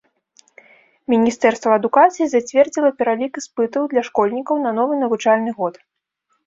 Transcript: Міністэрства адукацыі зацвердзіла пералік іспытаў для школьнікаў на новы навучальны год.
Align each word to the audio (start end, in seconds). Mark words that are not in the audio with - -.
Міністэрства 1.13 1.75
адукацыі 1.81 2.25
зацвердзіла 2.31 2.91
пералік 3.03 3.33
іспытаў 3.43 3.83
для 3.93 4.01
школьнікаў 4.09 4.55
на 4.67 4.71
новы 4.81 4.93
навучальны 5.05 5.51
год. 5.63 5.73